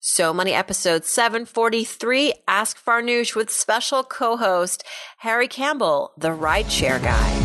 [0.00, 4.84] So Money episode 743 Ask Farnoosh with special co host
[5.18, 7.44] Harry Campbell, the rideshare guy.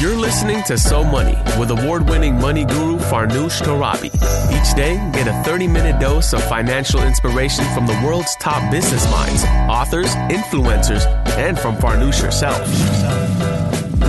[0.00, 4.06] You're listening to So Money with award winning money guru Farnoosh Torabi.
[4.50, 9.08] Each day, get a 30 minute dose of financial inspiration from the world's top business
[9.12, 13.59] minds, authors, influencers, and from Farnoosh herself.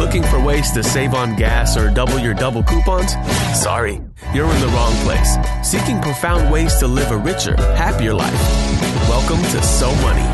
[0.01, 3.11] Looking for ways to save on gas or double your double coupons?
[3.53, 4.01] Sorry,
[4.33, 5.37] you're in the wrong place.
[5.61, 8.33] Seeking profound ways to live a richer, happier life.
[9.07, 10.27] Welcome to So Money.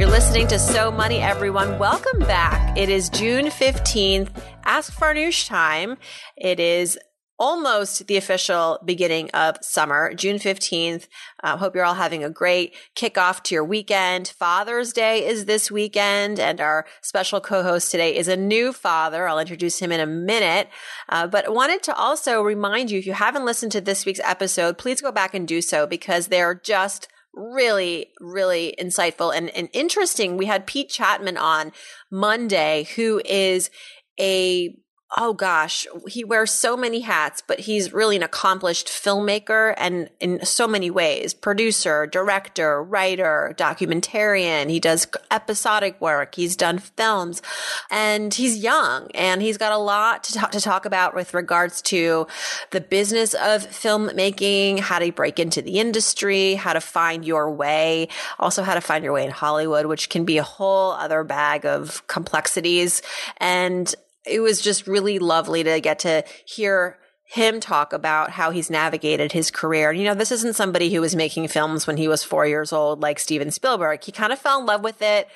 [0.00, 1.78] You're listening to So Money, everyone.
[1.78, 2.78] Welcome back.
[2.78, 4.30] It is June 15th,
[4.64, 5.98] Ask Farnoosh time.
[6.38, 6.98] It is
[7.40, 11.08] almost the official beginning of summer, June 15th.
[11.42, 14.28] I uh, hope you're all having a great kickoff to your weekend.
[14.28, 19.26] Father's Day is this weekend, and our special co host today is a new father.
[19.26, 20.68] I'll introduce him in a minute.
[21.08, 24.76] Uh, but wanted to also remind you if you haven't listened to this week's episode,
[24.76, 30.36] please go back and do so because they're just really, really insightful and, and interesting.
[30.36, 31.72] We had Pete Chapman on
[32.10, 33.70] Monday, who is
[34.18, 34.76] a
[35.16, 40.44] oh gosh, he wears so many hats, but he's really an accomplished filmmaker and in
[40.44, 44.70] so many ways producer, director, writer, documentarian.
[44.70, 46.36] He does episodic work.
[46.36, 47.42] He's done films
[47.90, 51.82] and he's young and he's got a lot to talk, to talk about with regards
[51.82, 52.28] to
[52.70, 58.08] the business of filmmaking, how to break into the industry, how to find your way,
[58.38, 61.66] also how to find your way in Hollywood, which can be a whole other bag
[61.66, 63.02] of complexities.
[63.38, 63.92] And
[64.26, 69.32] it was just really lovely to get to hear him talk about how he's navigated
[69.32, 69.92] his career.
[69.92, 73.00] You know, this isn't somebody who was making films when he was four years old,
[73.00, 74.02] like Steven Spielberg.
[74.02, 75.28] He kind of fell in love with it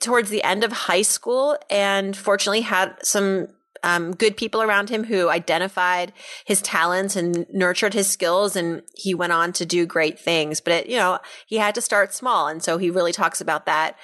[0.00, 3.48] towards the end of high school and fortunately had some
[3.82, 6.12] um, good people around him who identified
[6.44, 10.60] his talents and nurtured his skills and he went on to do great things.
[10.60, 13.66] But it, you know he had to start small and so he really talks about
[13.66, 13.96] that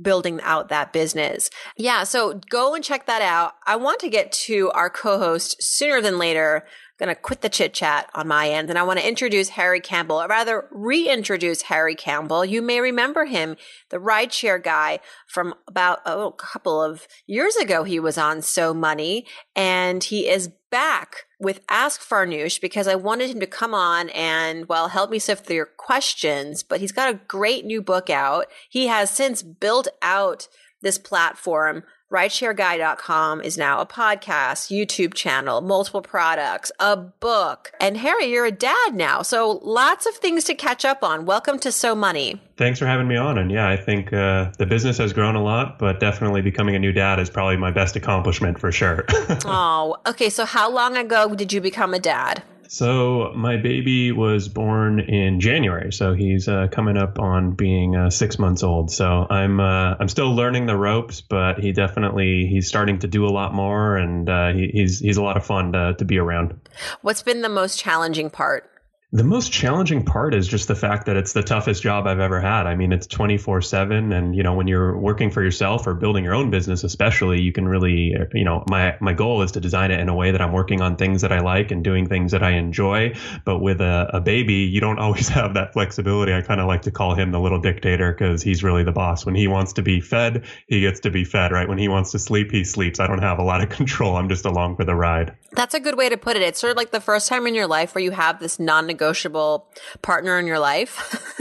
[0.00, 1.50] building out that business.
[1.76, 3.54] Yeah so go and check that out.
[3.66, 6.64] I want to get to our co-host sooner than later
[7.00, 9.80] going to quit the chit chat on my end and I want to introduce Harry
[9.80, 12.44] Campbell, or rather reintroduce Harry Campbell.
[12.44, 13.56] You may remember him,
[13.88, 17.82] the rideshare guy from about oh, a couple of years ago.
[17.82, 23.30] He was on So Money and he is back with Ask Farnoosh because I wanted
[23.30, 26.62] him to come on and, well, help me sift through your questions.
[26.62, 28.46] But he's got a great new book out.
[28.68, 30.48] He has since built out
[30.82, 37.70] this platform Rideshareguy.com is now a podcast, YouTube channel, multiple products, a book.
[37.80, 39.22] And Harry, you're a dad now.
[39.22, 41.24] So lots of things to catch up on.
[41.24, 42.42] Welcome to So Money.
[42.56, 43.38] Thanks for having me on.
[43.38, 46.80] And yeah, I think uh, the business has grown a lot, but definitely becoming a
[46.80, 49.04] new dad is probably my best accomplishment for sure.
[49.44, 50.30] oh, okay.
[50.30, 52.42] So how long ago did you become a dad?
[52.72, 58.10] So my baby was born in January, so he's uh, coming up on being uh,
[58.10, 58.92] six months old.
[58.92, 63.26] So I'm uh, I'm still learning the ropes, but he definitely he's starting to do
[63.26, 66.18] a lot more, and uh, he, he's he's a lot of fun to, to be
[66.18, 66.60] around.
[67.02, 68.70] What's been the most challenging part?
[69.12, 72.40] The most challenging part is just the fact that it's the toughest job I've ever
[72.40, 72.68] had.
[72.68, 74.12] I mean, it's 24 seven.
[74.12, 77.50] And, you know, when you're working for yourself or building your own business, especially, you
[77.50, 80.40] can really, you know, my, my goal is to design it in a way that
[80.40, 83.16] I'm working on things that I like and doing things that I enjoy.
[83.44, 86.32] But with a, a baby, you don't always have that flexibility.
[86.32, 89.26] I kind of like to call him the little dictator because he's really the boss.
[89.26, 91.68] When he wants to be fed, he gets to be fed, right?
[91.68, 93.00] When he wants to sleep, he sleeps.
[93.00, 94.14] I don't have a lot of control.
[94.14, 95.34] I'm just along for the ride.
[95.50, 96.42] That's a good way to put it.
[96.42, 98.86] It's sort of like the first time in your life where you have this non
[99.00, 99.66] negotiable
[100.02, 101.34] partner in your life.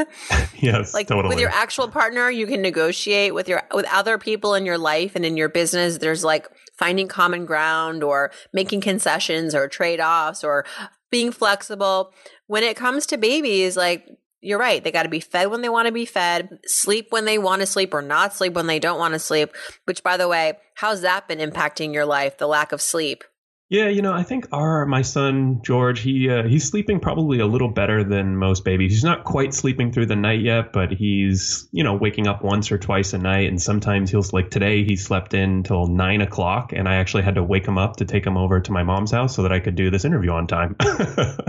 [0.61, 1.29] yes, like totally.
[1.35, 5.15] with your actual partner, you can negotiate with your with other people in your life
[5.15, 5.97] and in your business.
[5.97, 6.47] There's like
[6.77, 10.65] finding common ground or making concessions or trade offs or
[11.11, 12.13] being flexible.
[12.47, 14.07] When it comes to babies, like
[14.41, 14.81] you're right.
[14.81, 17.61] They got to be fed when they want to be fed, sleep when they want
[17.61, 19.49] to sleep, or not sleep when they don't want to sleep.
[19.83, 22.37] Which, by the way, how's that been impacting your life?
[22.37, 23.25] The lack of sleep.
[23.69, 27.45] Yeah, you know, I think our my son George, he uh, he's sleeping probably a
[27.45, 28.91] little better than most babies.
[28.91, 32.71] He's not quite sleeping through the night yet, but he's you know waking up once
[32.71, 36.73] or twice a night, and sometimes he'll like today he slept in till nine o'clock,
[36.73, 39.11] and I actually had to wake him up to take him over to my mom's
[39.11, 40.75] house so that I could do this interview on time.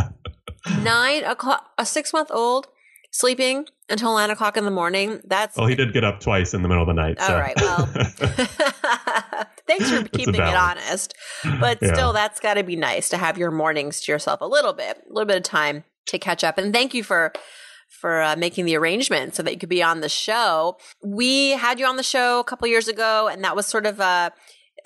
[0.82, 2.68] nine o'clock, a six month old
[3.10, 5.20] sleeping until nine o'clock in the morning.
[5.24, 7.18] That's well, he did get up twice in the middle of the night.
[7.20, 7.38] All so.
[7.38, 7.86] right, well.
[9.66, 11.14] Thanks for keeping it honest.
[11.60, 11.92] But yeah.
[11.92, 14.98] still, that's got to be nice to have your mornings to yourself a little bit,
[15.08, 16.58] a little bit of time to catch up.
[16.58, 17.32] And thank you for
[17.88, 20.78] for uh, making the arrangement so that you could be on the show.
[21.04, 24.00] We had you on the show a couple years ago, and that was sort of
[24.00, 24.32] a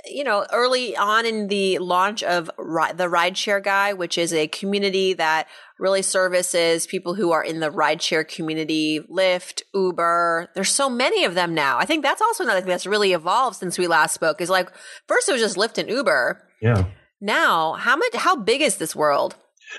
[0.07, 5.15] you know, early on in the launch of the Rideshare Guy, which is a community
[5.15, 5.49] that
[5.79, 10.51] really services people who are in the rideshare community, Lyft, Uber.
[10.55, 11.79] There's so many of them now.
[11.79, 14.71] I think that's also another thing that's really evolved since we last spoke is like,
[15.09, 16.43] first it was just Lyft and Uber.
[16.61, 16.85] Yeah.
[17.21, 19.37] Now, how much, how big is this world?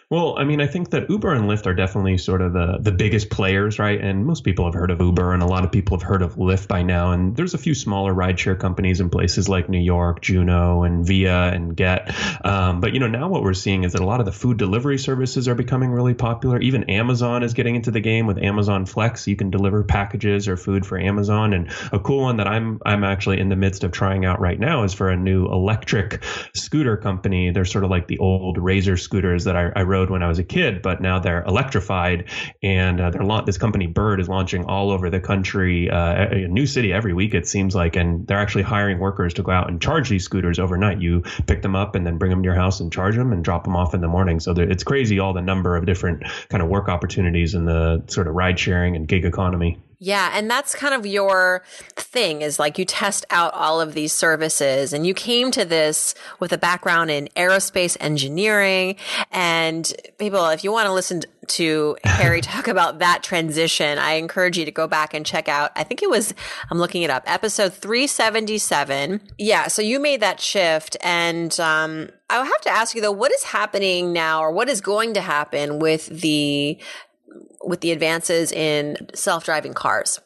[0.09, 2.91] Well, I mean, I think that Uber and Lyft are definitely sort of the the
[2.91, 3.99] biggest players, right?
[3.99, 6.35] And most people have heard of Uber, and a lot of people have heard of
[6.35, 7.11] Lyft by now.
[7.11, 11.53] And there's a few smaller rideshare companies in places like New York, Juno, and Via,
[11.53, 12.13] and Gett.
[12.45, 14.57] Um, but you know, now what we're seeing is that a lot of the food
[14.57, 16.59] delivery services are becoming really popular.
[16.59, 19.27] Even Amazon is getting into the game with Amazon Flex.
[19.27, 21.53] You can deliver packages or food for Amazon.
[21.53, 24.59] And a cool one that I'm I'm actually in the midst of trying out right
[24.59, 26.23] now is for a new electric
[26.55, 27.51] scooter company.
[27.51, 30.39] They're sort of like the old Razor scooters that I, I rode when I was
[30.39, 32.29] a kid, but now they're electrified.
[32.61, 36.47] And uh, they're la- this company Bird is launching all over the country, uh, a
[36.47, 39.69] new city every week it seems like, and they're actually hiring workers to go out
[39.69, 40.99] and charge these scooters overnight.
[40.99, 43.43] You pick them up and then bring them to your house and charge them and
[43.43, 44.39] drop them off in the morning.
[44.39, 48.27] So it's crazy all the number of different kind of work opportunities in the sort
[48.27, 49.77] of ride sharing and gig economy.
[49.99, 50.31] Yeah.
[50.33, 51.63] And that's kind of your
[51.95, 56.15] thing is like you test out all of these services and you came to this
[56.39, 58.95] with a background in aerospace engineering.
[59.31, 64.57] And people, if you want to listen to Harry talk about that transition, I encourage
[64.57, 65.71] you to go back and check out.
[65.75, 66.33] I think it was,
[66.69, 69.21] I'm looking it up, episode 377.
[69.37, 69.67] Yeah.
[69.67, 70.97] So you made that shift.
[71.01, 74.81] And, um, I have to ask you though, what is happening now or what is
[74.81, 76.79] going to happen with the
[77.65, 80.19] with the advances in self-driving cars?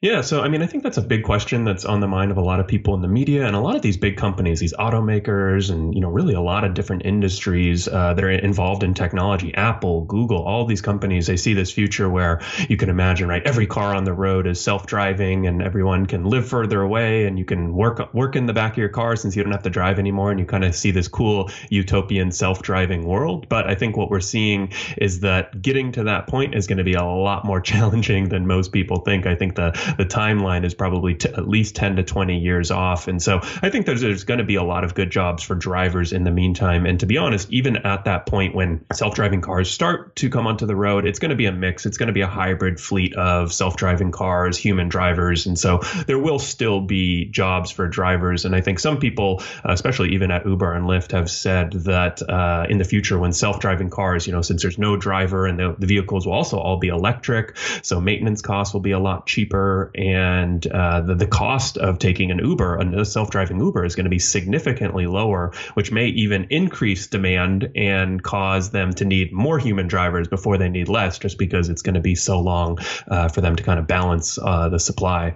[0.00, 2.36] Yeah, so I mean, I think that's a big question that's on the mind of
[2.36, 4.72] a lot of people in the media and a lot of these big companies, these
[4.74, 8.94] automakers, and you know, really a lot of different industries uh, that are involved in
[8.94, 9.52] technology.
[9.54, 13.42] Apple, Google, all these companies, they see this future where you can imagine, right?
[13.44, 17.44] Every car on the road is self-driving, and everyone can live further away, and you
[17.44, 19.98] can work work in the back of your car since you don't have to drive
[19.98, 23.48] anymore, and you kind of see this cool utopian self-driving world.
[23.48, 26.84] But I think what we're seeing is that getting to that point is going to
[26.84, 29.26] be a lot more challenging than most people think.
[29.26, 33.08] I think the the timeline is probably t- at least 10 to 20 years off.
[33.08, 35.54] And so I think there's, there's going to be a lot of good jobs for
[35.54, 36.86] drivers in the meantime.
[36.86, 40.66] And to be honest, even at that point when self-driving cars start to come onto
[40.66, 41.86] the road, it's going to be a mix.
[41.86, 45.46] It's going to be a hybrid fleet of self-driving cars, human drivers.
[45.46, 48.44] And so there will still be jobs for drivers.
[48.44, 52.66] And I think some people, especially even at Uber and Lyft, have said that uh,
[52.68, 55.86] in the future, when self-driving cars, you know, since there's no driver and the, the
[55.86, 59.90] vehicles will also all be electric, so maintenance costs will be a lot cheaper cheaper,
[59.94, 64.10] and uh, the, the cost of taking an Uber, a self-driving Uber, is going to
[64.10, 69.86] be significantly lower, which may even increase demand and cause them to need more human
[69.86, 72.78] drivers before they need less, just because it's going to be so long
[73.08, 75.34] uh, for them to kind of balance uh, the supply.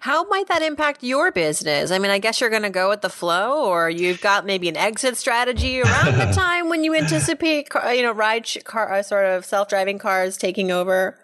[0.00, 1.90] How might that impact your business?
[1.90, 4.70] I mean, I guess you're going to go with the flow, or you've got maybe
[4.70, 9.26] an exit strategy around the time when you anticipate, you know, ride car, uh, sort
[9.26, 11.18] of self-driving cars taking over.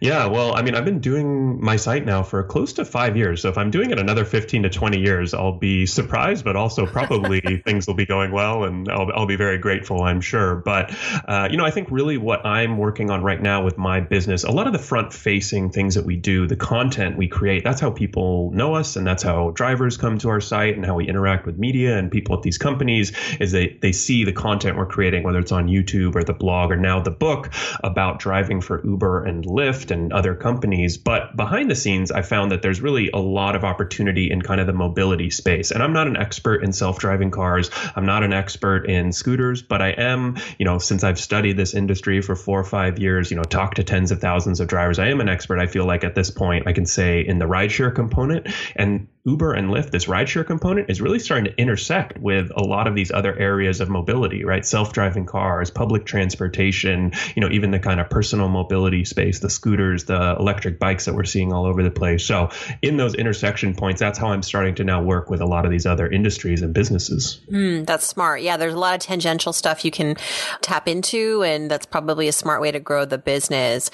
[0.00, 3.42] Yeah, well, I mean, I've been doing my site now for close to five years.
[3.42, 6.86] So if I'm doing it another 15 to 20 years, I'll be surprised, but also
[6.86, 10.56] probably things will be going well and I'll, I'll be very grateful, I'm sure.
[10.56, 10.94] But,
[11.26, 14.44] uh, you know, I think really what I'm working on right now with my business,
[14.44, 17.80] a lot of the front facing things that we do, the content we create, that's
[17.80, 21.08] how people know us and that's how drivers come to our site and how we
[21.08, 24.86] interact with media and people at these companies is they, they see the content we're
[24.86, 27.52] creating, whether it's on YouTube or the blog or now the book
[27.82, 30.96] about driving for Uber and Lyft Lyft and other companies.
[30.96, 34.60] But behind the scenes, I found that there's really a lot of opportunity in kind
[34.60, 35.70] of the mobility space.
[35.70, 39.62] And I'm not an expert in self driving cars, I'm not an expert in scooters,
[39.62, 43.30] but I am, you know, since I've studied this industry for four or five years,
[43.30, 45.58] you know, talked to tens of thousands of drivers, I am an expert.
[45.58, 48.48] I feel like at this point, I can say in the rideshare component.
[48.76, 52.86] And Uber and Lyft, this rideshare component, is really starting to intersect with a lot
[52.86, 54.64] of these other areas of mobility, right?
[54.64, 60.04] Self-driving cars, public transportation, you know, even the kind of personal mobility space, the scooters,
[60.04, 62.24] the electric bikes that we're seeing all over the place.
[62.24, 62.50] So
[62.82, 65.70] in those intersection points, that's how I'm starting to now work with a lot of
[65.70, 67.40] these other industries and businesses.
[67.50, 68.42] Mm, that's smart.
[68.42, 70.16] Yeah, there's a lot of tangential stuff you can
[70.60, 73.90] tap into, and that's probably a smart way to grow the business.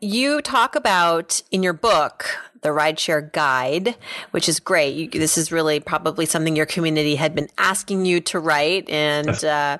[0.00, 2.26] You talk about in your book
[2.64, 3.94] the rideshare guide,
[4.32, 4.94] which is great.
[4.94, 8.88] You, this is really probably something your community had been asking you to write.
[8.88, 9.78] And uh,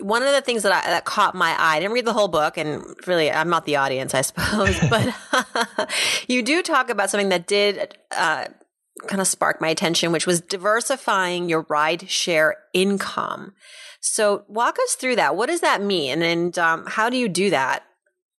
[0.00, 2.28] one of the things that, I, that caught my eye, I didn't read the whole
[2.28, 5.14] book, and really, I'm not the audience, I suppose, but
[6.26, 7.96] you do talk about something that did.
[8.10, 8.46] Uh,
[9.08, 13.52] kind of spark my attention, which was diversifying your ride share income.
[14.00, 15.34] So walk us through that.
[15.34, 16.22] What does that mean?
[16.22, 17.84] And um, how do you do that?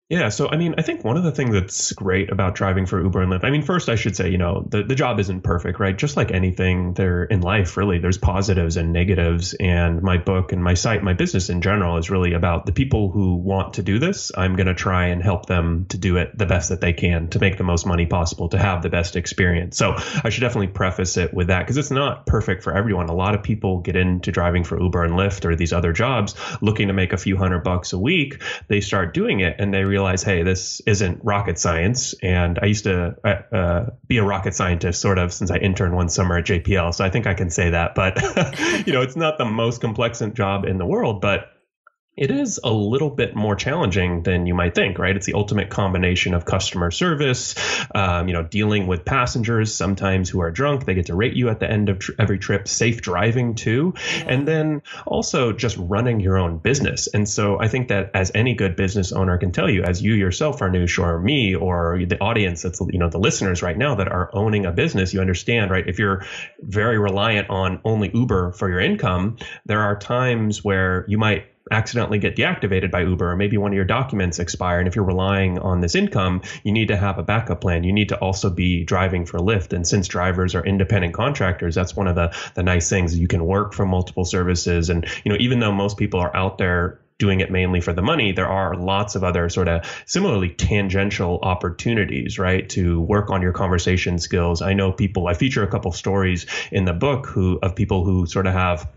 [0.08, 3.02] Yeah, so I mean, I think one of the things that's great about driving for
[3.02, 5.42] Uber and Lyft, I mean, first I should say, you know, the, the job isn't
[5.42, 5.98] perfect, right?
[5.98, 9.56] Just like anything there in life, really, there's positives and negatives.
[9.56, 13.10] And my book and my site, my business in general is really about the people
[13.10, 14.32] who want to do this.
[14.38, 17.30] I'm going to try and help them to do it the best that they can
[17.30, 19.76] to make the most money possible, to have the best experience.
[19.76, 23.10] So I should definitely preface it with that because it's not perfect for everyone.
[23.10, 26.36] A lot of people get into driving for Uber and Lyft or these other jobs
[26.62, 28.44] looking to make a few hundred bucks a week.
[28.68, 32.14] They start doing it and they realize, hey, this isn't rocket science.
[32.22, 35.96] And I used to uh, uh, be a rocket scientist, sort of, since I interned
[35.96, 36.94] one summer at JPL.
[36.94, 37.96] So I think I can say that.
[37.96, 38.22] But,
[38.86, 41.55] you know, it's not the most complex job in the world, but
[42.17, 45.15] it is a little bit more challenging than you might think, right?
[45.15, 47.55] It's the ultimate combination of customer service,
[47.93, 50.86] um, you know, dealing with passengers sometimes who are drunk.
[50.86, 53.93] They get to rate you at the end of tr- every trip, safe driving too,
[53.95, 54.25] yeah.
[54.27, 57.07] and then also just running your own business.
[57.07, 60.13] And so I think that as any good business owner can tell you, as you
[60.13, 63.95] yourself, are Farnoosh, or me, or the audience that's you know the listeners right now
[63.95, 65.88] that are owning a business, you understand, right?
[65.88, 66.25] If you're
[66.60, 72.19] very reliant on only Uber for your income, there are times where you might accidentally
[72.19, 74.79] get deactivated by Uber, or maybe one of your documents expire.
[74.79, 77.84] And if you're relying on this income, you need to have a backup plan.
[77.84, 79.74] You need to also be driving for Lyft.
[79.74, 83.17] And since drivers are independent contractors, that's one of the, the nice things.
[83.17, 84.89] You can work from multiple services.
[84.89, 88.01] And, you know, even though most people are out there doing it mainly for the
[88.01, 93.41] money, there are lots of other sort of similarly tangential opportunities, right, to work on
[93.41, 94.62] your conversation skills.
[94.62, 98.25] I know people, I feature a couple stories in the book who of people who
[98.25, 98.88] sort of have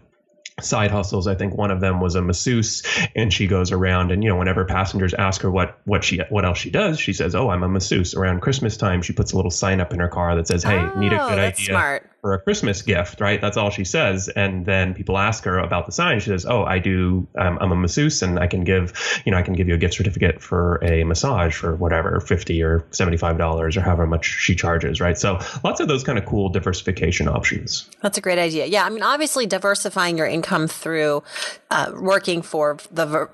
[0.61, 1.27] side hustles.
[1.27, 2.83] I think one of them was a masseuse,
[3.15, 6.45] and she goes around and you know whenever passengers ask her what what she what
[6.45, 9.37] else she does, she says, "Oh, I'm a masseuse." Around Christmas time, she puts a
[9.37, 11.67] little sign up in her car that says, "Hey, oh, need a oh, good idea
[11.67, 12.11] smart.
[12.21, 13.41] For a Christmas gift." Right?
[13.41, 14.29] That's all she says.
[14.29, 16.21] And then people ask her about the sign.
[16.21, 17.27] She says, "Oh, I do.
[17.37, 18.93] Um, I'm a masseuse, and I can give
[19.25, 22.63] you know I can give you a gift certificate for a massage for whatever fifty
[22.63, 25.19] or seventy five dollars or however much she charges." Right?
[25.19, 27.89] So lots of those kind of cool diversification options.
[28.03, 28.67] That's a great idea.
[28.67, 31.23] Yeah, I mean, obviously diversifying your income through
[31.71, 33.29] uh, working for the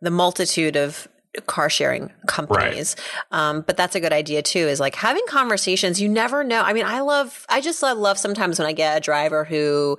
[0.00, 1.08] the multitude of
[1.46, 2.96] car sharing companies.
[3.32, 3.48] Right.
[3.48, 6.00] Um, but that's a good idea too, is like having conversations.
[6.00, 6.62] You never know.
[6.62, 9.96] I mean, I love, I just love, love sometimes when I get a driver who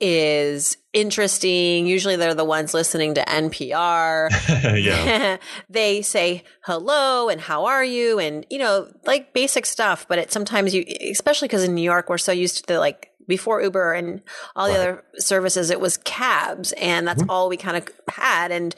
[0.00, 1.86] is interesting.
[1.86, 4.28] Usually they're the ones listening to NPR.
[4.82, 5.38] yeah.
[5.70, 8.18] they say hello and how are you?
[8.18, 10.06] And, you know, like basic stuff.
[10.08, 13.12] But it sometimes you, especially because in New York, we're so used to the like,
[13.26, 14.22] before Uber and
[14.54, 14.80] all the right.
[14.80, 17.30] other services, it was cabs, and that's mm-hmm.
[17.30, 18.50] all we kind of had.
[18.50, 18.74] And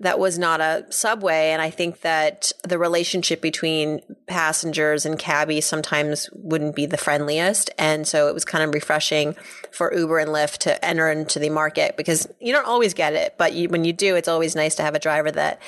[0.00, 1.50] that was not a subway.
[1.50, 7.70] And I think that the relationship between passengers and cabbies sometimes wouldn't be the friendliest.
[7.78, 9.36] And so it was kind of refreshing
[9.70, 13.36] for Uber and Lyft to enter into the market because you don't always get it,
[13.38, 15.60] but you, when you do, it's always nice to have a driver that,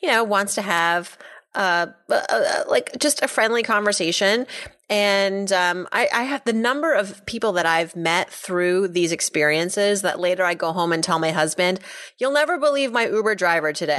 [0.00, 1.18] you know, wants to have
[1.54, 1.86] uh,
[2.28, 4.46] uh, like just a friendly conversation
[4.90, 10.02] and um, I, I, have the number of people that I've met through these experiences
[10.02, 11.80] that later I go home and tell my husband,
[12.18, 13.96] you'll never believe my Uber driver today.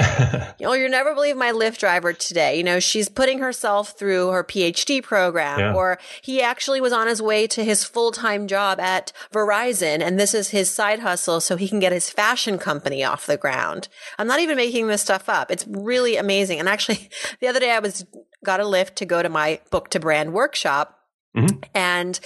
[0.60, 2.56] you know, you'll never believe my Lyft driver today.
[2.56, 5.74] You know, she's putting herself through her PhD program yeah.
[5.74, 10.34] or he actually was on his way to his full-time job at Verizon and this
[10.34, 13.88] is his side hustle so he can get his fashion company off the ground.
[14.20, 15.50] I'm not even making this stuff up.
[15.50, 16.60] It's really amazing.
[16.60, 18.05] And actually the other day I was
[18.44, 20.98] got a lift to go to my book to brand workshop.
[21.36, 21.58] Mm-hmm.
[21.74, 22.18] And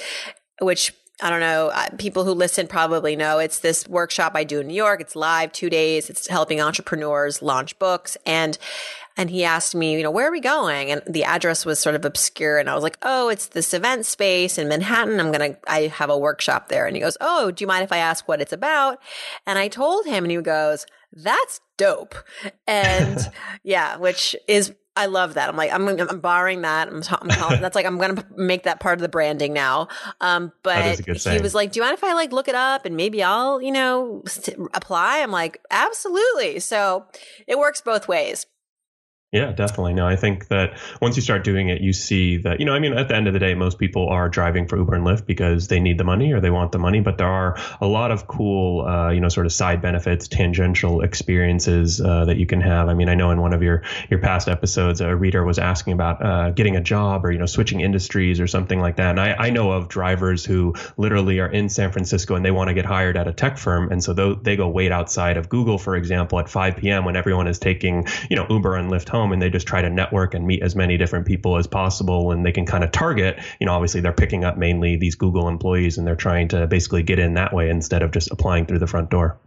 [0.60, 4.60] which I don't know, uh, people who listen probably know it's this workshop I do
[4.60, 5.00] in New York.
[5.00, 6.08] It's live two days.
[6.08, 8.16] It's helping entrepreneurs launch books.
[8.24, 8.56] And,
[9.16, 10.90] and he asked me, you know, where are we going?
[10.90, 12.58] And the address was sort of obscure.
[12.58, 15.20] And I was like, oh, it's this event space in Manhattan.
[15.20, 16.86] I'm going to, I have a workshop there.
[16.86, 18.98] And he goes, oh, do you mind if I ask what it's about?
[19.46, 22.14] And I told him and he goes, that's dope.
[22.66, 23.18] And
[23.62, 25.48] yeah, which is I love that.
[25.48, 26.88] I'm like, I'm, I'm borrowing that.
[26.88, 27.28] I'm, I'm
[27.60, 29.88] that's like, I'm going to make that part of the branding now.
[30.20, 31.00] Um, but
[31.36, 33.62] he was like, do you mind if I like look it up and maybe I'll,
[33.62, 35.20] you know, st- apply?
[35.20, 36.60] I'm like, absolutely.
[36.60, 37.06] So
[37.46, 38.44] it works both ways.
[39.32, 39.94] Yeah, definitely.
[39.94, 42.80] No, I think that once you start doing it, you see that, you know, I
[42.80, 45.24] mean, at the end of the day, most people are driving for Uber and Lyft
[45.24, 48.10] because they need the money or they want the money, but there are a lot
[48.10, 52.60] of cool, uh, you know, sort of side benefits, tangential experiences uh, that you can
[52.60, 52.88] have.
[52.88, 55.92] I mean, I know in one of your, your past episodes, a reader was asking
[55.92, 59.10] about uh, getting a job or, you know, switching industries or something like that.
[59.10, 62.66] And I, I know of drivers who literally are in San Francisco and they want
[62.66, 63.92] to get hired at a tech firm.
[63.92, 67.04] And so they go wait outside of Google, for example, at 5 p.m.
[67.04, 69.82] when everyone is taking, you know, Uber and Lyft home home and they just try
[69.82, 72.90] to network and meet as many different people as possible and they can kind of
[72.90, 76.66] target you know obviously they're picking up mainly these google employees and they're trying to
[76.66, 79.38] basically get in that way instead of just applying through the front door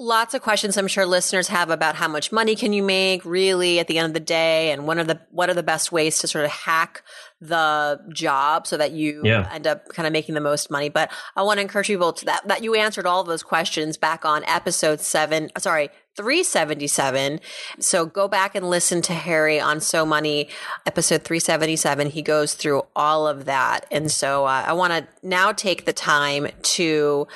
[0.00, 3.78] lots of questions I'm sure listeners have about how much money can you make really
[3.78, 6.18] at the end of the day and what are the what are the best ways
[6.20, 7.02] to sort of hack
[7.40, 9.48] the job so that you yeah.
[9.52, 10.88] end up kind of making the most money.
[10.88, 13.98] But I want to encourage people to that that you answered all of those questions
[13.98, 17.40] back on episode 7 sorry 377.
[17.78, 20.48] So go back and listen to Harry on So Money,
[20.86, 22.10] episode 377.
[22.10, 23.86] He goes through all of that.
[23.90, 27.26] And so uh, I want to now take the time to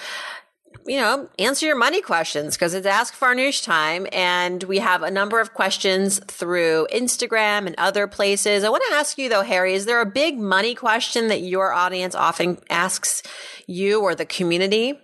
[0.86, 4.06] you know, answer your money questions because it's Ask Farnoosh time.
[4.12, 8.64] And we have a number of questions through Instagram and other places.
[8.64, 11.72] I want to ask you though, Harry, is there a big money question that your
[11.72, 13.22] audience often asks
[13.66, 14.98] you or the community?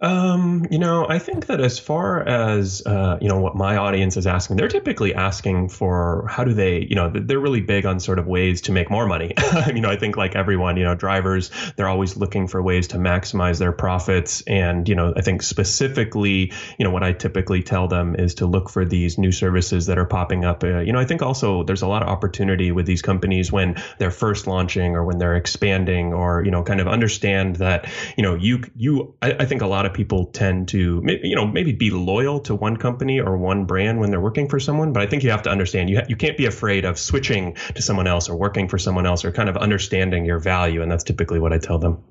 [0.00, 4.16] Um, you know, I think that as far as uh, you know, what my audience
[4.16, 7.98] is asking, they're typically asking for how do they, you know, they're really big on
[7.98, 9.34] sort of ways to make more money.
[9.66, 12.98] you know, I think like everyone, you know, drivers, they're always looking for ways to
[12.98, 17.88] maximize their profits, and you know, I think specifically, you know, what I typically tell
[17.88, 20.62] them is to look for these new services that are popping up.
[20.62, 23.82] Uh, you know, I think also there's a lot of opportunity with these companies when
[23.98, 28.22] they're first launching or when they're expanding, or you know, kind of understand that, you
[28.22, 31.46] know, you you, I, I think a lot of of people tend to, you know,
[31.46, 34.92] maybe be loyal to one company or one brand when they're working for someone.
[34.92, 37.54] But I think you have to understand you ha- you can't be afraid of switching
[37.74, 40.82] to someone else or working for someone else or kind of understanding your value.
[40.82, 42.02] And that's typically what I tell them.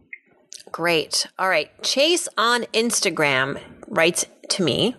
[0.72, 1.28] Great.
[1.40, 1.72] All right.
[1.84, 4.96] Chase on Instagram writes to me.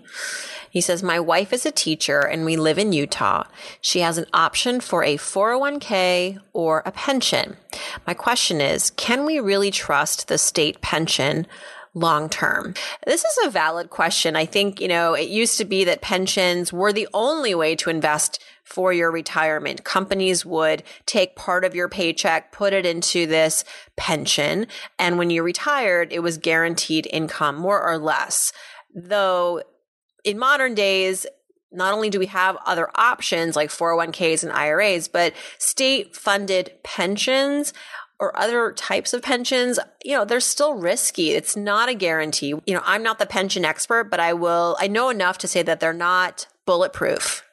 [0.70, 3.44] He says, My wife is a teacher and we live in Utah.
[3.80, 7.56] She has an option for a 401k or a pension.
[8.06, 11.46] My question is, can we really trust the state pension
[11.94, 12.74] long term?
[13.06, 14.36] This is a valid question.
[14.36, 17.90] I think, you know, it used to be that pensions were the only way to
[17.90, 19.84] invest for your retirement.
[19.84, 23.64] Companies would take part of your paycheck, put it into this
[23.96, 24.66] pension.
[24.98, 28.52] And when you retired, it was guaranteed income, more or less.
[28.94, 29.62] Though
[30.24, 31.26] in modern days,
[31.72, 37.72] not only do we have other options like 401ks and IRAs, but state funded pensions
[38.20, 41.30] or other types of pensions, you know, they're still risky.
[41.30, 42.48] It's not a guarantee.
[42.66, 45.62] You know, I'm not the pension expert, but I will, I know enough to say
[45.62, 47.44] that they're not bulletproof.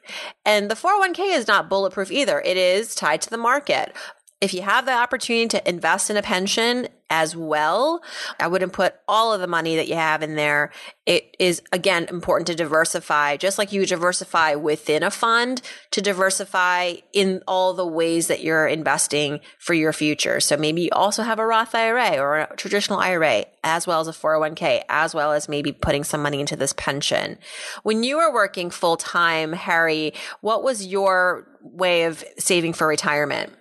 [0.45, 2.41] And the 401k is not bulletproof either.
[2.41, 3.95] It is tied to the market
[4.41, 8.03] if you have the opportunity to invest in a pension as well,
[8.39, 10.71] I wouldn't put all of the money that you have in there.
[11.05, 16.95] It is again important to diversify, just like you diversify within a fund to diversify
[17.13, 20.39] in all the ways that you're investing for your future.
[20.39, 24.07] So maybe you also have a Roth IRA or a traditional IRA, as well as
[24.07, 27.37] a 401k, as well as maybe putting some money into this pension.
[27.83, 33.53] When you were working full time, Harry, what was your way of saving for retirement?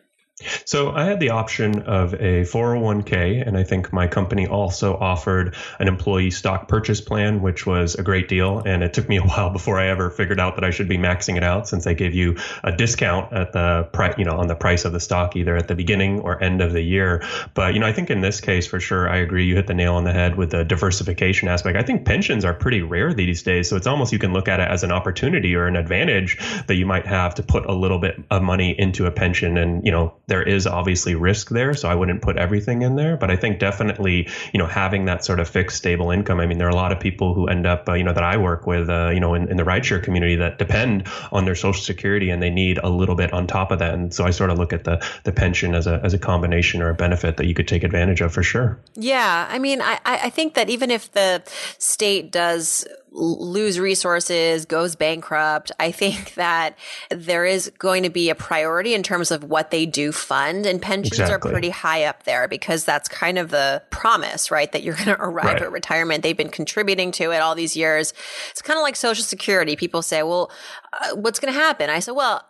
[0.64, 5.55] So I had the option of a 401k, and I think my company also offered
[5.79, 8.59] an employee stock purchase plan, which was a great deal.
[8.59, 10.99] And it took me a while before I ever figured out that I should be
[10.99, 14.49] maxing it out, since they gave you a discount at the price, you know, on
[14.49, 17.23] the price of the stock, either at the beginning or end of the year.
[17.55, 19.44] But you know, I think in this case, for sure, I agree.
[19.44, 21.79] You hit the nail on the head with the diversification aspect.
[21.79, 24.59] I think pensions are pretty rare these days, so it's almost you can look at
[24.59, 28.01] it as an opportunity or an advantage that you might have to put a little
[28.01, 31.89] bit of money into a pension, and you know there is obviously risk there, so
[31.89, 33.17] I wouldn't put everything in there.
[33.17, 36.41] But I think definitely, you know, having that sort of fixed, stable income.
[36.41, 38.25] I mean, there are a lot of people who end up, uh, you know, that
[38.25, 41.55] I work with, uh, you know, in, in the rideshare community that depend on their
[41.55, 43.95] social security and they need a little bit on top of that.
[43.95, 46.83] And so I sort of look at the the pension as a as a combination
[46.83, 48.79] or a benefit that you could take advantage of for sure.
[48.95, 51.43] Yeah, I mean, I I think that even if the
[51.79, 55.70] state does lose resources, goes bankrupt.
[55.79, 56.77] I think that
[57.11, 60.83] there is going to be a priority in terms of what they do fund and
[60.83, 61.50] pensions exactly.
[61.50, 64.70] are pretty high up there because that's kind of the promise, right?
[64.72, 65.62] That you're going to arrive right.
[65.62, 66.22] at retirement.
[66.22, 68.12] They've been contributing to it all these years.
[68.50, 69.77] It's kind of like social security.
[69.77, 70.50] People say, well,
[70.92, 71.88] uh, what's going to happen?
[71.88, 72.42] I said, well,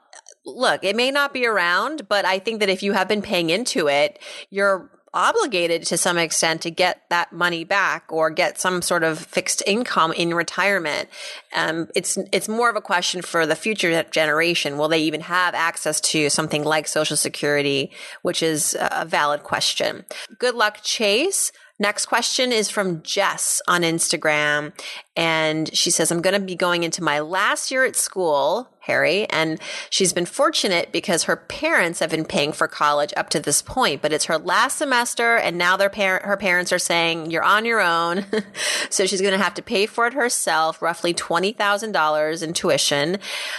[0.46, 3.50] look, it may not be around, but I think that if you have been paying
[3.50, 4.18] into it,
[4.50, 9.18] you're obligated to some extent to get that money back or get some sort of
[9.18, 11.08] fixed income in retirement.
[11.54, 14.76] Um, it's it's more of a question for the future generation.
[14.76, 17.90] Will they even have access to something like Social Security,
[18.22, 20.04] which is a valid question.
[20.38, 21.52] Good luck, Chase.
[21.78, 24.72] Next question is from Jess on Instagram.
[25.16, 29.26] And she says, I'm going to be going into my last year at school Harry.
[29.30, 33.62] And she's been fortunate because her parents have been paying for college up to this
[33.62, 35.36] point, but it's her last semester.
[35.36, 38.26] And now their parent, her parents are saying, you're on your own.
[38.90, 43.18] so she's going to have to pay for it herself, roughly $20,000 in tuition.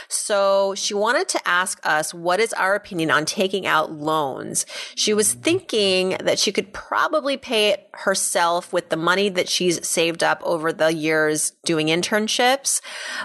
[0.10, 4.68] So she wanted to ask us, what is our opinion on taking out loans?
[4.94, 9.86] She was thinking that she could probably pay it herself with the money that she's
[9.88, 12.82] saved up over the years doing internships,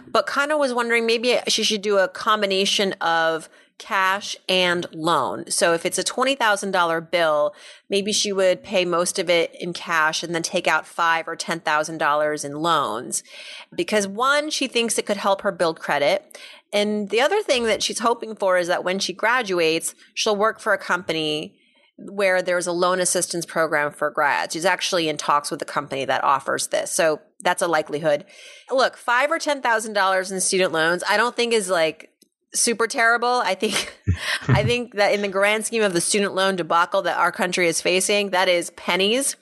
[0.06, 3.48] but kind of was wondering maybe she should do a combination of
[3.80, 5.50] cash and loan.
[5.50, 7.54] So if it's a $20,000 bill,
[7.88, 11.34] maybe she would pay most of it in cash and then take out five or
[11.34, 13.22] $10,000 in loans.
[13.74, 16.38] Because one, she thinks it could help her build credit.
[16.72, 20.60] And the other thing that she's hoping for is that when she graduates, she'll work
[20.60, 21.56] for a company
[22.08, 24.54] where there's a loan assistance program for grads.
[24.54, 26.90] She's actually in talks with a company that offers this.
[26.90, 28.24] So that's a likelihood.
[28.70, 32.10] Look, five or ten thousand dollars in student loans, I don't think is like
[32.54, 33.42] super terrible.
[33.44, 33.98] I think
[34.48, 37.68] I think that in the grand scheme of the student loan debacle that our country
[37.68, 39.36] is facing, that is pennies.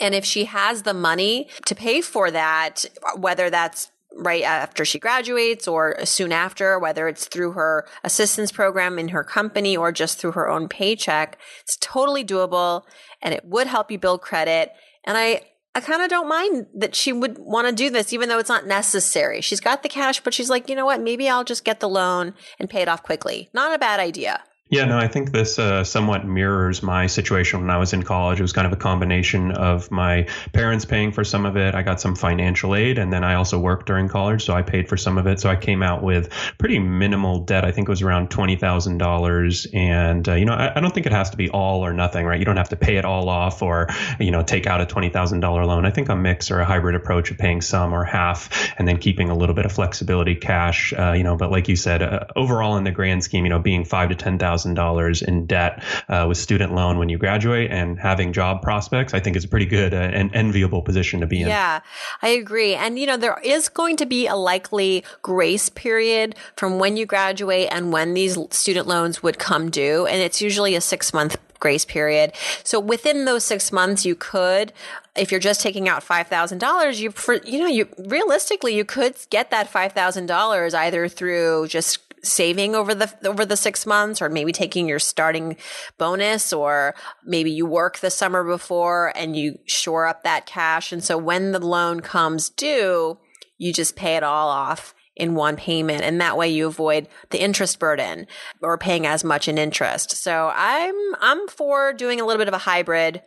[0.00, 2.84] And if she has the money to pay for that,
[3.16, 8.98] whether that's right after she graduates or soon after, whether it's through her assistance program
[8.98, 12.82] in her company or just through her own paycheck, it's totally doable
[13.22, 14.72] and it would help you build credit.
[15.04, 15.42] And I,
[15.74, 18.48] I kind of don't mind that she would want to do this, even though it's
[18.48, 19.40] not necessary.
[19.40, 21.00] She's got the cash, but she's like, you know what?
[21.00, 23.48] Maybe I'll just get the loan and pay it off quickly.
[23.52, 24.42] Not a bad idea.
[24.70, 28.38] Yeah, no, I think this uh, somewhat mirrors my situation when I was in college.
[28.38, 31.74] It was kind of a combination of my parents paying for some of it.
[31.74, 34.88] I got some financial aid, and then I also worked during college, so I paid
[34.88, 35.38] for some of it.
[35.38, 37.66] So I came out with pretty minimal debt.
[37.66, 40.94] I think it was around twenty thousand dollars, and uh, you know, I, I, don't
[40.94, 42.38] think it has to be all or nothing, right?
[42.38, 45.10] You don't have to pay it all off, or you know, take out a twenty
[45.10, 45.84] thousand dollar loan.
[45.84, 48.96] I think a mix or a hybrid approach of paying some or half, and then
[48.96, 50.94] keeping a little bit of flexibility, cash.
[50.94, 53.58] Uh, you know, but like you said, uh, overall in the grand scheme, you know,
[53.58, 57.70] being five to ten thousand $1,000 in debt uh, with student loan when you graduate
[57.70, 61.26] and having job prospects, I think is a pretty good uh, and enviable position to
[61.26, 61.48] be in.
[61.48, 61.80] Yeah,
[62.22, 62.74] I agree.
[62.74, 67.06] And, you know, there is going to be a likely grace period from when you
[67.06, 70.06] graduate and when these student loans would come due.
[70.06, 72.30] And it's usually a six month grace period.
[72.62, 74.70] So within those six months, you could,
[75.16, 78.84] if you're just taking out five thousand dollars, you for you know you realistically you
[78.84, 83.86] could get that five thousand dollars either through just saving over the over the 6
[83.86, 85.56] months or maybe taking your starting
[85.98, 90.92] bonus or maybe you work the summer before and you shore up that cash.
[90.92, 93.18] And so when the loan comes due
[93.58, 96.02] you just pay it all off in one payment.
[96.02, 98.26] And that way you avoid the interest burden
[98.60, 100.12] or paying as much in interest.
[100.12, 103.22] So I'm I'm for doing a little bit of a hybrid.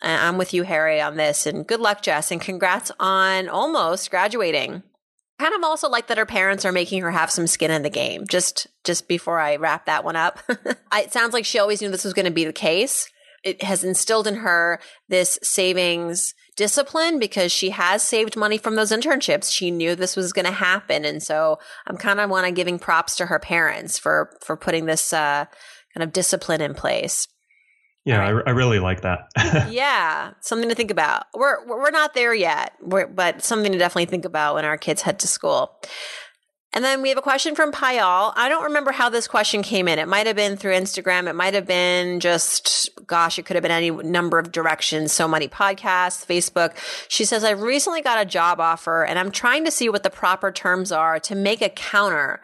[0.00, 1.46] I'm with you Harry on this.
[1.46, 2.30] And good luck Jess.
[2.30, 4.82] And congrats on almost graduating
[5.42, 7.90] kind of also like that her parents are making her have some skin in the
[7.90, 8.26] game.
[8.28, 12.04] Just just before I wrap that one up, it sounds like she always knew this
[12.04, 13.08] was going to be the case.
[13.42, 14.78] It has instilled in her
[15.08, 19.52] this savings discipline because she has saved money from those internships.
[19.52, 22.78] She knew this was going to happen, and so I'm kind of want to giving
[22.78, 25.46] props to her parents for for putting this uh,
[25.92, 27.26] kind of discipline in place.
[28.04, 28.42] Yeah, right.
[28.46, 29.28] I, I, really like that.
[29.70, 31.26] yeah, something to think about.
[31.34, 35.02] We're we're not there yet, we're, but something to definitely think about when our kids
[35.02, 35.78] head to school.
[36.74, 38.32] And then we have a question from Payal.
[38.34, 39.98] I don't remember how this question came in.
[39.98, 41.28] It might have been through Instagram.
[41.28, 45.12] It might have been just, gosh, it could have been any number of directions.
[45.12, 46.74] So many podcasts, Facebook.
[47.08, 50.08] She says, I recently got a job offer and I'm trying to see what the
[50.08, 52.40] proper terms are to make a counter.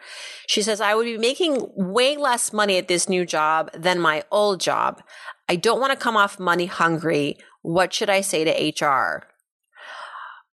[0.47, 4.23] She says, I would be making way less money at this new job than my
[4.29, 5.01] old job.
[5.49, 7.37] I don't want to come off money hungry.
[7.63, 9.23] What should I say to HR?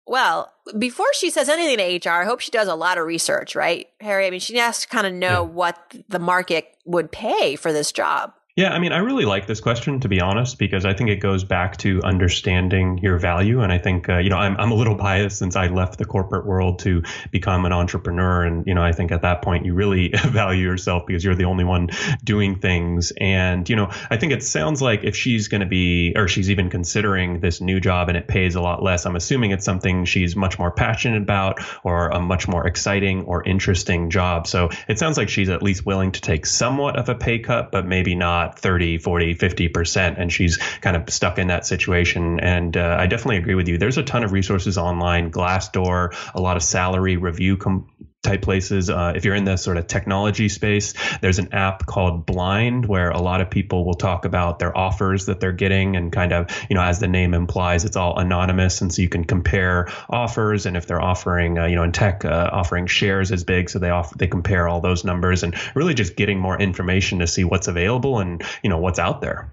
[0.07, 3.55] Well, before she says anything to HR, I hope she does a lot of research,
[3.55, 4.27] right, Harry?
[4.27, 5.51] I mean, she has to kind of know yeah.
[5.51, 8.33] what the market would pay for this job.
[8.57, 11.17] Yeah, I mean, I really like this question to be honest, because I think it
[11.17, 13.61] goes back to understanding your value.
[13.61, 16.07] And I think, uh, you know, I'm, I'm a little biased since I left the
[16.07, 18.45] corporate world to become an entrepreneur.
[18.45, 21.45] And, you know, I think at that point you really value yourself because you're the
[21.45, 21.91] only one
[22.25, 23.13] doing things.
[23.21, 26.49] And, you know, I think it sounds like if she's going to be, or she's
[26.49, 30.07] even considering this new job and it pays a lot less, I'm assuming it's something
[30.07, 34.47] she's much more passionate about or a much more exciting or interesting job.
[34.47, 37.71] So it sounds like she's at least willing to take somewhat of a pay cut,
[37.71, 40.21] but maybe not 30, 40, 50%.
[40.21, 42.41] And she's kind of stuck in that situation.
[42.41, 43.79] And uh, I definitely agree with you.
[43.79, 47.91] There's a ton of resources online, Glassdoor, a lot of salary review com-
[48.23, 48.91] type places.
[48.91, 53.11] Uh, if you're in the sort of technology space, there's an app called Blind where
[53.11, 56.51] a lot of people will talk about their offers that they're getting and kind of,
[56.69, 58.81] you know, as the name implies, it's all anonymous.
[58.81, 60.67] And so you can compare offers.
[60.67, 63.79] And if they're offering, uh, you know, in tech, uh, offering shares is big, so
[63.79, 67.45] they offer, they compare all those numbers and really just getting more information to see
[67.45, 69.53] what's available and, you know, what's out there.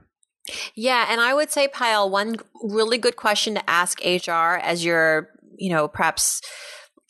[0.76, 1.06] Yeah.
[1.10, 5.69] And I would say, Payal, one really good question to ask HR as you're, you
[5.69, 6.41] know, perhaps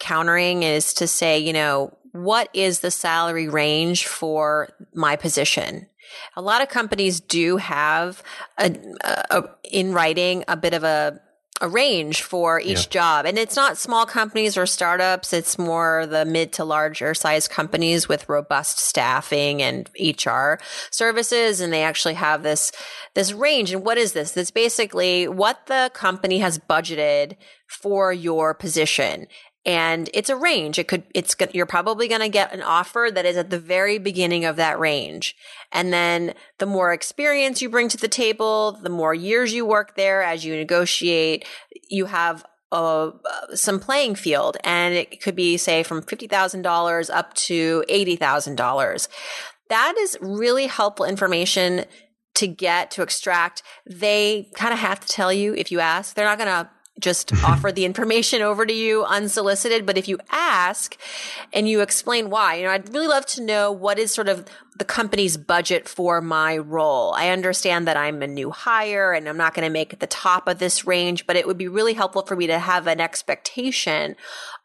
[0.03, 5.87] countering is to say, you know, what is the salary range for my position?
[6.35, 8.21] A lot of companies do have
[8.57, 8.75] a,
[9.31, 11.21] a, in writing a bit of a
[11.61, 12.89] a range for each yeah.
[12.89, 13.25] job.
[13.25, 15.31] And it's not small companies or startups.
[15.31, 20.55] It's more the mid to larger size companies with robust staffing and HR
[20.91, 21.61] services.
[21.61, 22.73] And they actually have this,
[23.13, 23.71] this range.
[23.71, 24.33] And what is this?
[24.33, 27.37] That's basically what the company has budgeted
[27.67, 29.27] for your position
[29.65, 30.77] and it's a range.
[30.77, 33.97] It could, it's, you're probably going to get an offer that is at the very
[33.97, 35.35] beginning of that range.
[35.71, 39.95] And then the more experience you bring to the table, the more years you work
[39.95, 41.45] there as you negotiate,
[41.89, 43.11] you have uh,
[43.53, 49.07] some playing field and it could be say from $50,000 up to $80,000.
[49.69, 51.85] That is really helpful information
[52.35, 53.63] to get to extract.
[53.85, 56.15] They kind of have to tell you if you ask.
[56.15, 56.69] They're not going to
[56.99, 59.85] just offer the information over to you unsolicited.
[59.85, 60.97] But if you ask
[61.51, 64.45] and you explain why, you know, I'd really love to know what is sort of
[64.77, 67.13] the company's budget for my role.
[67.13, 70.47] I understand that I'm a new hire and I'm not going to make the top
[70.47, 74.15] of this range, but it would be really helpful for me to have an expectation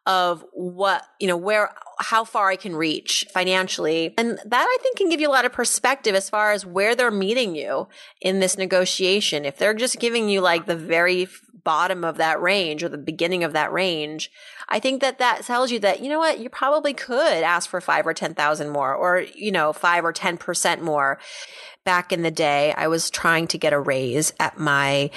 [0.07, 4.15] of what, you know, where, how far I can reach financially.
[4.17, 6.95] And that I think can give you a lot of perspective as far as where
[6.95, 7.89] they're meeting you
[8.23, 9.45] in this negotiation.
[9.45, 11.29] If they're just giving you like the very
[11.65, 14.31] bottom of that range or the beginning of that range,
[14.69, 17.81] I think that that tells you that, you know what, you probably could ask for
[17.81, 21.19] five or 10,000 more or, you know, five or 10% more.
[21.85, 25.11] Back in the day, I was trying to get a raise at my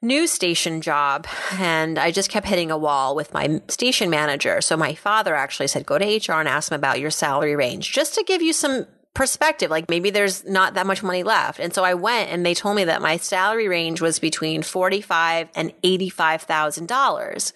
[0.00, 4.62] news station job and I just kept hitting a wall with my station manager.
[4.62, 7.92] So my father actually said, go to HR and ask them about your salary range
[7.92, 9.70] just to give you some perspective.
[9.70, 11.60] Like maybe there's not that much money left.
[11.60, 15.48] And so I went and they told me that my salary range was between forty-five
[15.54, 17.52] and $85,000.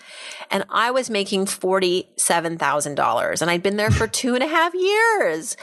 [0.51, 5.57] And I was making $47,000 and I'd been there for two and a half years.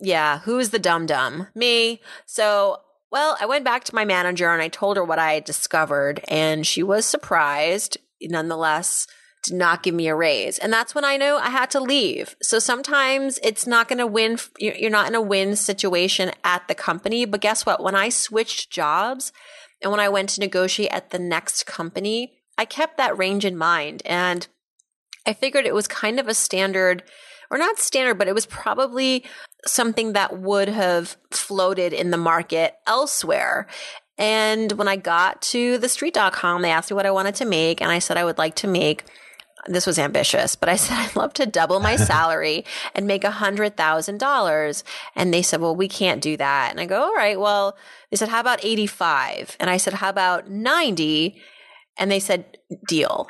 [0.00, 0.40] Yeah.
[0.40, 1.48] Who's the dumb dum?
[1.54, 2.00] Me.
[2.26, 2.78] So
[3.12, 6.20] well, I went back to my manager and I told her what I had discovered
[6.28, 9.06] and she was surprised nonetheless
[9.42, 10.58] did not give me a raise.
[10.58, 12.36] And that's when I knew I had to leave.
[12.42, 14.38] So sometimes it's not going to win.
[14.58, 17.24] You're not in a win situation at the company.
[17.24, 17.82] But guess what?
[17.82, 19.32] When I switched jobs
[19.82, 23.56] and when I went to negotiate at the next company, I kept that range in
[23.56, 24.02] mind.
[24.04, 24.46] And
[25.26, 27.02] I figured it was kind of a standard
[27.50, 29.24] or not standard, but it was probably
[29.66, 33.66] something that would have floated in the market elsewhere.
[34.16, 37.80] And when I got to TheStreet.com, they asked me what I wanted to make.
[37.80, 39.04] And I said I would like to make
[39.66, 43.30] this was ambitious, but I said, I'd love to double my salary and make a
[43.30, 44.84] hundred thousand dollars.
[45.14, 46.70] And they said, well, we can't do that.
[46.70, 47.76] And I go, all right, well,
[48.10, 49.56] they said, how about 85?
[49.60, 51.40] And I said, how about 90?
[51.98, 53.28] And they said, deal.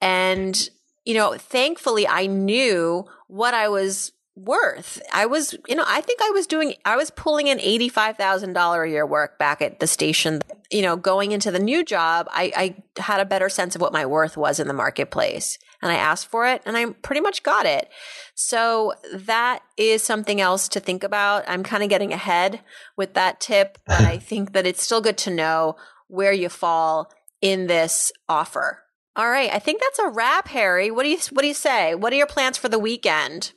[0.00, 0.68] And,
[1.04, 5.00] you know, thankfully I knew what I was worth.
[5.14, 8.90] I was, you know, I think I was doing, I was pulling in $85,000 a
[8.90, 10.42] year work back at the station.
[10.70, 12.52] You know, going into the new job, I,
[12.98, 15.96] I had a better sense of what my worth was in the marketplace and I
[15.96, 17.88] asked for it and I pretty much got it.
[18.34, 21.44] So that is something else to think about.
[21.48, 22.60] I'm kind of getting ahead
[22.96, 25.76] with that tip, but I think that it's still good to know
[26.08, 28.82] where you fall in this offer.
[29.16, 30.90] All right, I think that's a wrap, Harry.
[30.90, 31.94] What do you what do you say?
[31.94, 33.52] What are your plans for the weekend?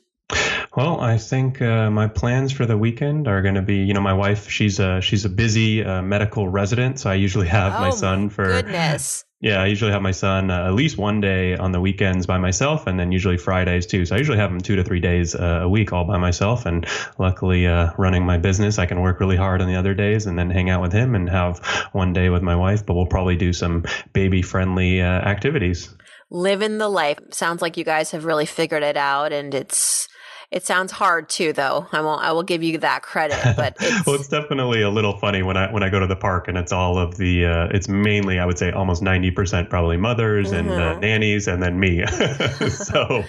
[0.76, 4.00] Well, I think uh, my plans for the weekend are going to be, you know,
[4.00, 7.80] my wife, she's a she's a busy uh, medical resident, so I usually have oh,
[7.80, 9.24] my son for goodness.
[9.42, 12.36] Yeah, I usually have my son uh, at least one day on the weekends by
[12.36, 14.04] myself, and then usually Fridays too.
[14.04, 16.66] So I usually have him two to three days uh, a week all by myself.
[16.66, 16.86] And
[17.18, 20.38] luckily, uh, running my business, I can work really hard on the other days, and
[20.38, 21.58] then hang out with him and have
[21.92, 22.84] one day with my wife.
[22.84, 25.88] But we'll probably do some baby friendly uh, activities.
[26.28, 30.06] Living the life sounds like you guys have really figured it out, and it's
[30.50, 31.86] it sounds hard too, though.
[31.92, 32.22] I won't.
[32.22, 34.04] I will give you that credit, but it's...
[34.04, 36.58] well, it's definitely a little funny when I when I go to the park and
[36.58, 37.46] it's all of the.
[37.46, 40.68] Uh, it's mainly, I would say, almost ninety percent probably mothers mm-hmm.
[40.68, 41.00] and uh, mm-hmm.
[41.00, 42.04] nannies, and then me.
[42.68, 43.22] so,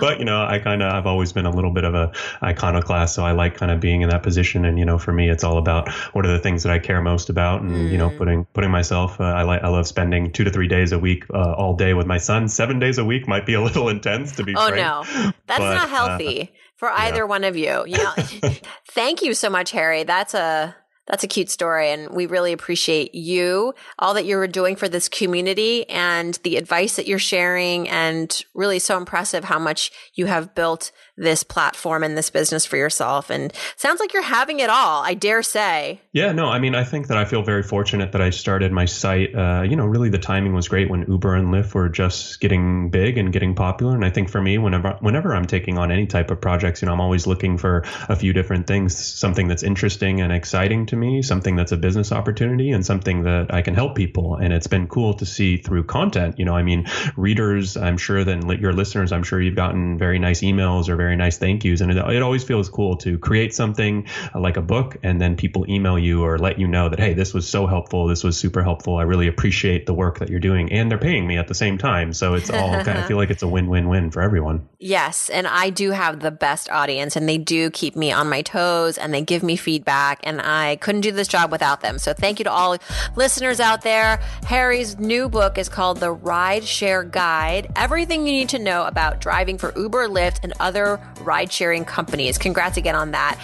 [0.00, 3.14] but you know, I kind of I've always been a little bit of a iconoclast,
[3.14, 4.66] so I like kind of being in that position.
[4.66, 7.00] And you know, for me, it's all about what are the things that I care
[7.00, 7.90] most about, and mm.
[7.90, 8.18] you know, mm.
[8.18, 9.18] putting putting myself.
[9.18, 11.94] Uh, I like I love spending two to three days a week uh, all day
[11.94, 12.48] with my son.
[12.48, 14.54] Seven days a week might be a little intense to be.
[14.54, 14.76] Oh frank.
[14.76, 17.24] no, that's but, not healthy for either yeah.
[17.24, 17.84] one of you.
[17.86, 18.12] You know,
[18.90, 20.04] thank you so much, Harry.
[20.04, 20.74] That's a
[21.06, 25.08] that's a cute story, and we really appreciate you, all that you're doing for this
[25.08, 27.88] community, and the advice that you're sharing.
[27.88, 32.76] And really, so impressive how much you have built this platform and this business for
[32.76, 33.30] yourself.
[33.30, 36.00] And sounds like you're having it all, I dare say.
[36.12, 38.86] Yeah, no, I mean, I think that I feel very fortunate that I started my
[38.86, 39.34] site.
[39.34, 42.90] Uh, you know, really the timing was great when Uber and Lyft were just getting
[42.90, 43.94] big and getting popular.
[43.94, 46.86] And I think for me, whenever whenever I'm taking on any type of projects, you
[46.86, 50.96] know, I'm always looking for a few different things, something that's interesting and exciting to
[50.96, 54.36] me, something that's a business opportunity, and something that I can help people.
[54.36, 56.38] And it's been cool to see through content.
[56.38, 60.18] You know, I mean, readers, I'm sure, then your listeners, I'm sure you've gotten very
[60.18, 63.54] nice emails or very nice thank yous, and it, it always feels cool to create
[63.54, 66.98] something uh, like a book, and then people email you or let you know that
[66.98, 68.96] hey, this was so helpful, this was super helpful.
[68.96, 71.78] I really appreciate the work that you're doing, and they're paying me at the same
[71.78, 74.68] time, so it's all kind of feel like it's a win-win-win for everyone.
[74.78, 78.42] Yes, and I do have the best audience, and they do keep me on my
[78.42, 81.98] toes, and they give me feedback, and I couldn't do this job without them.
[81.98, 82.76] So thank you to all
[83.16, 84.20] listeners out there.
[84.44, 89.20] Harry's new book is called The Ride Share Guide: Everything you need to know about
[89.20, 92.38] driving for Uber, Lyft, and other ride sharing companies.
[92.38, 93.38] Congrats again on that.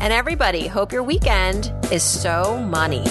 [0.00, 3.04] And everybody, hope your weekend is so money.